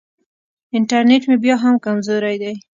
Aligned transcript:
انټرنېټ 0.77 1.23
مې 1.29 1.37
بیا 1.43 1.55
هم 1.63 1.75
کمزوری 1.85 2.35
دی. 2.41 2.53